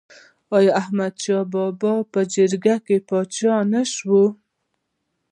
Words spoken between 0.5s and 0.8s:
آیا